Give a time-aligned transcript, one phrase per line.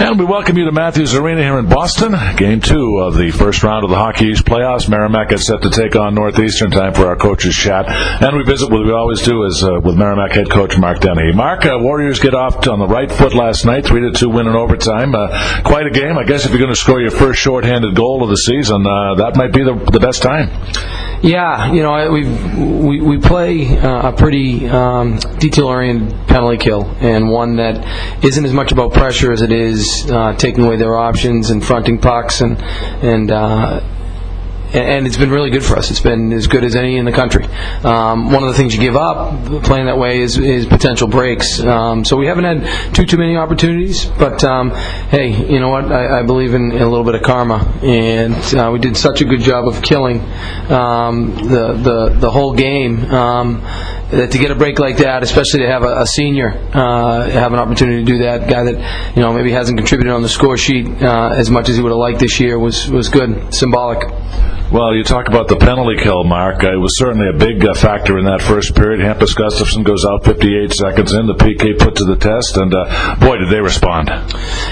[0.00, 2.14] And we welcome you to Matthews Arena here in Boston.
[2.36, 4.88] Game two of the first round of the Hockey East playoffs.
[4.88, 6.70] Merrimack is set to take on Northeastern.
[6.70, 7.88] Time for our coaches chat.
[8.22, 11.32] And we visit what we always do is uh, with Merrimack head coach Mark Dennehy.
[11.34, 14.46] Mark, uh, Warriors get off on the right foot last night, three to two win
[14.46, 15.16] in overtime.
[15.16, 16.16] Uh, quite a game.
[16.16, 19.16] I guess if you're going to score your first shorthanded goal of the season, uh,
[19.16, 20.46] that might be the, the best time.
[21.22, 27.28] Yeah, you know, we we we play uh, a pretty um, detail-oriented penalty kill, and
[27.28, 31.50] one that isn't as much about pressure as it is uh, taking away their options
[31.50, 32.56] and fronting pucks, and
[33.02, 33.80] and uh,
[34.72, 35.90] and it's been really good for us.
[35.90, 37.44] It's been as good as any in the country.
[37.82, 41.58] Um, one of the things you give up playing that way is, is potential breaks.
[41.60, 44.70] Um, so we haven't had too too many opportunities, but um,
[45.08, 45.90] hey, you know what?
[45.90, 49.20] I, I believe in, in, a little bit of karma, and uh, we did such
[49.20, 50.20] a good job of killing
[50.70, 53.60] um, the, the the whole game um,
[54.10, 57.52] that to get a break like that, especially to have a, a senior uh, have
[57.52, 60.56] an opportunity to do that, guy that you know maybe hasn't contributed on the score
[60.56, 64.02] sheet uh, as much as he would have liked this year was was good, symbolic.
[64.70, 66.62] Well, you talk about the penalty kill, Mark.
[66.62, 69.00] Uh, it was certainly a big uh, factor in that first period.
[69.00, 71.26] Hampus Gustafsson goes out 58 seconds in.
[71.26, 74.10] The PK put to the test, and uh, boy, did they respond.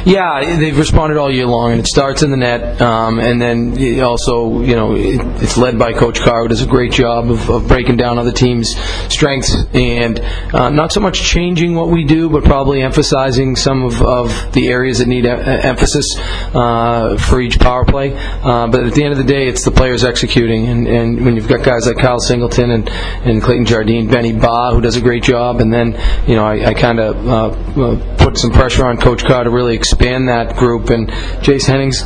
[0.05, 4.03] Yeah, they've responded all year long, and it starts in the net, um, and then
[4.03, 7.49] also, you know, it, it's led by Coach Carr, who does a great job of,
[7.49, 8.77] of breaking down other teams'
[9.09, 10.21] strengths and
[10.53, 14.69] uh, not so much changing what we do, but probably emphasizing some of, of the
[14.69, 16.19] areas that need a, emphasis
[16.53, 18.11] uh, for each power play.
[18.43, 21.37] But at the end of the day, it's the play players executing, and, and when
[21.37, 25.01] you've got guys like Kyle Singleton and, and Clayton Jardine, Benny Ba, who does a
[25.01, 25.93] great job, and then
[26.27, 27.47] you know I, I kind of uh,
[27.81, 32.03] uh, put some pressure on Coach Carr to really expand that group, and Jace Hennings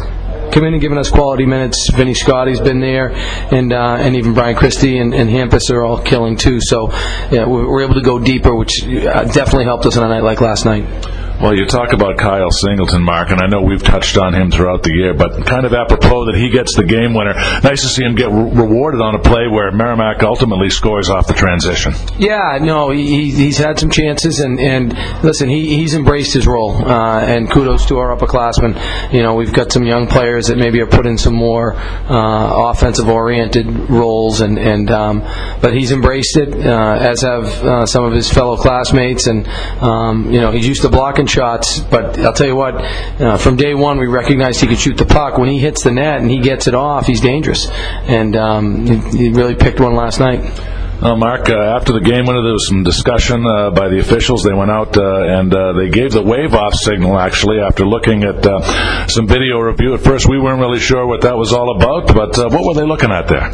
[0.53, 1.89] come in and given us quality minutes.
[1.91, 6.03] Vinny Scotty's been there, and uh, and even Brian Christie and, and Hampus are all
[6.03, 6.61] killing too.
[6.61, 6.91] So
[7.31, 10.23] yeah, we're, we're able to go deeper, which uh, definitely helped us on a night
[10.23, 10.85] like last night.
[11.41, 14.83] Well, you talk about Kyle Singleton, Mark, and I know we've touched on him throughout
[14.83, 17.33] the year, but kind of apropos that he gets the game winner.
[17.65, 21.27] Nice to see him get re- rewarded on a play where Merrimack ultimately scores off
[21.27, 21.95] the transition.
[22.19, 24.93] Yeah, no, he, he's had some chances, and, and
[25.25, 29.11] listen, he, he's embraced his role, uh, and kudos to our upperclassmen.
[29.11, 32.71] You know, we've got some young players that maybe are put in some more uh,
[32.71, 35.23] offensive-oriented roles, and, and um,
[35.61, 39.47] but he's embraced it, uh, as have uh, some of his fellow classmates, and
[39.83, 42.75] um, you know, he's used to blocking shots, but I'll tell you what,
[43.21, 45.39] uh, from day one we recognized he could shoot the puck.
[45.39, 49.19] When he hits the net and he gets it off, he's dangerous, and um, he,
[49.19, 50.41] he really picked one last night.
[51.03, 54.43] Uh, Mark, uh, after the game winner, there was some discussion uh, by the officials.
[54.43, 58.23] They went out uh, and uh, they gave the wave off signal, actually, after looking
[58.23, 59.95] at uh, some video review.
[59.95, 62.87] At first, we weren't really sure what that was all about, but what were they
[62.87, 63.51] looking at there?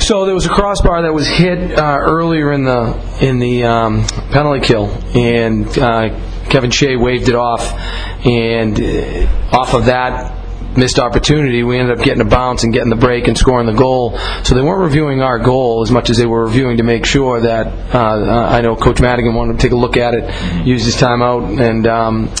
[0.00, 4.66] So there was a crossbar that was hit earlier in the in the um, penalty
[4.66, 5.68] kill, and
[6.48, 7.72] Kevin Shea waved it off,
[8.24, 8.80] and
[9.52, 10.43] off of that
[10.76, 13.72] missed opportunity, we ended up getting a bounce and getting the break and scoring the
[13.72, 14.18] goal.
[14.44, 17.40] So they weren't reviewing our goal as much as they were reviewing to make sure
[17.40, 20.96] that uh, I know Coach Madigan wanted to take a look at it, use his
[20.96, 21.86] timeout, and.
[21.86, 22.34] Um,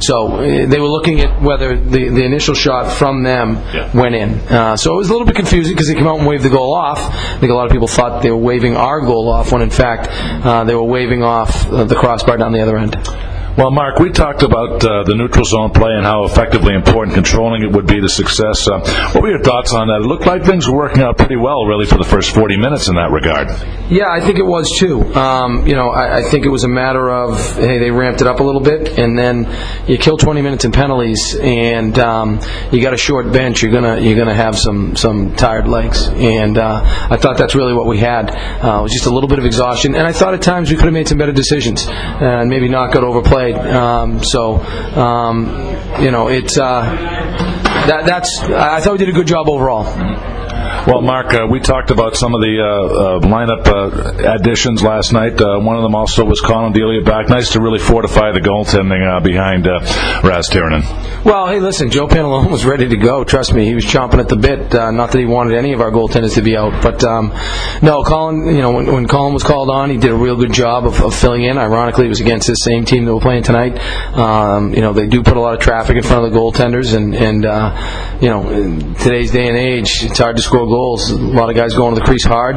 [0.00, 3.96] so uh, they were looking at whether the, the initial shot from them yeah.
[3.96, 4.34] went in.
[4.40, 6.50] Uh, so it was a little bit confusing because they came out and waved the
[6.50, 6.98] goal off.
[6.98, 9.70] I think a lot of people thought they were waving our goal off when in
[9.70, 10.08] fact
[10.44, 12.96] uh, they were waving off uh, the crossbar down the other end.
[13.56, 17.62] Well, Mark, we talked about uh, the neutral zone play and how effectively important controlling
[17.62, 18.66] it would be to success.
[18.66, 18.80] Uh,
[19.12, 20.00] what were your thoughts on that?
[20.02, 22.88] It looked like things were working out pretty well, really, for the first 40 minutes
[22.88, 23.50] in that regard.
[23.88, 25.04] Yeah, I think it was too.
[25.14, 28.26] Um, you know, I, I, think it was a matter of hey, they ramped it
[28.26, 29.46] up a little bit, and then
[29.86, 32.40] you kill 20 minutes in penalties, and um,
[32.72, 33.62] you got a short bench.
[33.62, 37.74] You're gonna you're gonna have some some tired legs, and uh, I thought that's really
[37.74, 38.30] what we had.
[38.30, 40.76] Uh, it was just a little bit of exhaustion, and I thought at times we
[40.76, 43.56] could have made some better decisions and maybe not got overplayed played.
[43.56, 44.56] Um, so,
[44.96, 45.46] um,
[46.02, 46.82] you know, it's uh,
[47.86, 48.40] that, that's.
[48.40, 49.84] I thought we did a good job overall.
[50.86, 55.14] Well, Mark, uh, we talked about some of the uh, uh, lineup uh, additions last
[55.14, 55.40] night.
[55.40, 57.30] Uh, one of them also was Collin Delia back.
[57.30, 60.84] Nice to really fortify the goaltending uh, behind Raz Tirronen.
[61.24, 63.24] Well, hey, listen, Joe Pantalone was ready to go.
[63.24, 64.74] Trust me, he was chomping at the bit.
[64.74, 67.32] not that he wanted any of our goaltenders to be out, but um,
[67.80, 68.44] no, Collin.
[68.48, 71.00] You know, when, when, Collin was called on, he did a real good job of,
[71.00, 71.56] of, filling in.
[71.56, 73.78] Ironically, it was against the same team that we're playing tonight.
[74.14, 76.94] Um, you know, they do put a lot of traffic in front of the goaltenders,
[76.94, 77.44] and and
[78.22, 81.10] you know, in today's day and age, it's hard to score goals.
[81.10, 82.56] A lot of guys going to the crease hard.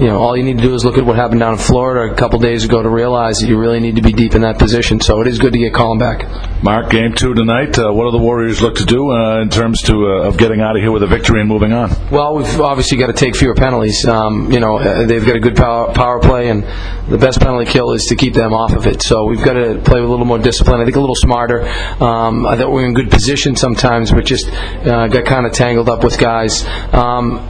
[0.00, 2.12] You know, all you need to do is look at what happened down in Florida
[2.12, 4.58] a couple days ago to realize that you really need to be deep in that
[4.58, 5.00] position.
[5.00, 6.18] So it is good to get Collin back.
[6.62, 7.78] Mark, game two tonight.
[7.78, 10.60] Uh, what do the Warriors look to do uh, in terms to uh, of getting
[10.60, 11.90] out of here with a victory and moving on?
[12.10, 14.06] Well, we've obviously got to take fewer penalties.
[14.06, 16.64] Um, you know, uh, they've got a good power, power play, and
[17.08, 19.02] the best penalty kill is to keep them off of it.
[19.02, 20.80] So we've got to play with a little more discipline.
[20.80, 21.62] I think a little smarter.
[22.02, 25.52] Um, I thought we were in good position sometimes, but just uh, got kind of
[25.52, 26.64] tangled up with guys.
[26.92, 27.49] Um,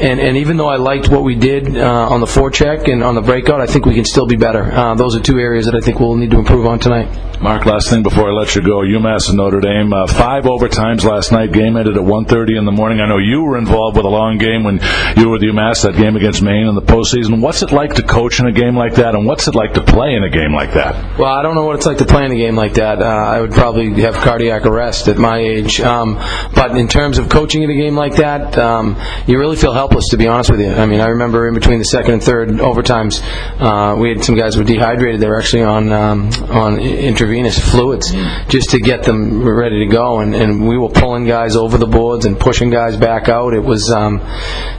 [0.00, 3.14] and, and even though I liked what we did uh, on the forecheck and on
[3.14, 4.72] the breakout, I think we can still be better.
[4.72, 7.08] Uh, those are two areas that I think we'll need to improve on tonight.
[7.40, 11.04] Mark, last thing before I let you go, UMass and Notre Dame, uh, five overtimes
[11.04, 11.52] last night.
[11.52, 13.00] Game ended at 1:30 in the morning.
[13.00, 14.80] I know you were involved with a long game when
[15.16, 17.40] you were with UMass that game against Maine in the postseason.
[17.40, 19.82] What's it like to coach in a game like that, and what's it like to
[19.82, 21.18] play in a game like that?
[21.18, 23.02] Well, I don't know what it's like to play in a game like that.
[23.02, 25.80] Uh, I would probably have cardiac arrest at my age.
[25.80, 26.14] Um,
[26.54, 28.96] but in terms of coaching in a game like that, um,
[29.26, 30.70] you really feel helpless, to be honest with you.
[30.70, 33.22] I mean, I remember in between the second and third overtimes,
[33.60, 35.20] uh, we had some guys who were dehydrated.
[35.20, 38.12] They were actually on um, on intravenous fluids
[38.48, 41.86] just to get them ready to go, and, and we were pulling guys over the
[41.86, 43.54] boards and pushing guys back out.
[43.54, 44.20] It was um,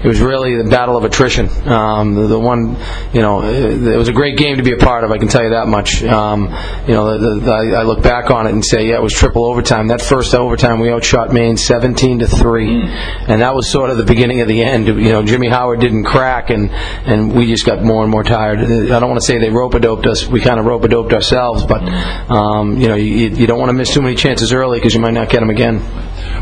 [0.04, 1.50] it was really the battle of attrition.
[1.68, 2.78] Um, the, the one,
[3.14, 5.12] you know, it was a great game to be a part of.
[5.12, 6.04] I can tell you that much.
[6.04, 6.44] Um,
[6.88, 9.14] you know, the, the, I, I look back on it and say, yeah, it was
[9.14, 9.88] triple overtime.
[9.88, 14.04] That first overtime, we outshot Maine 17 to three, and that was sort of the
[14.06, 14.88] beginning of the end.
[14.96, 18.60] You know, Jimmy Howard didn't crack, and and we just got more and more tired.
[18.60, 20.26] I don't want to say they rope a doped us.
[20.28, 21.84] We kind of rope a doped ourselves, but
[22.30, 25.02] um, you know, you, you don't want to miss too many chances early because you
[25.02, 25.82] might not get them again.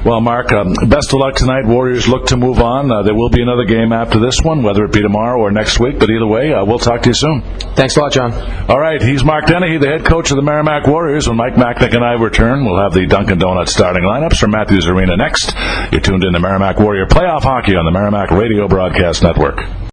[0.06, 1.66] Well, Mark, um, best of luck tonight.
[1.66, 2.92] Warriors look to move on.
[2.92, 5.80] Uh, there will be another game after this one, whether it be tomorrow or next
[5.80, 6.00] week.
[6.00, 7.42] But either way, uh, we'll talk to you soon.
[7.76, 8.34] Thanks a lot, John.
[8.70, 11.28] All right, he's Mark Dennehy, the head coach of the Merrimack Warriors.
[11.28, 14.88] When Mike Macknick and I return, we'll have the Dunkin' Donuts starting lineups from Matthews
[14.88, 15.54] Arena next.
[15.92, 19.83] You're tuned in to Merrimack Warrior Playoff Hockey on the Merrimack Radio Broadcast Network.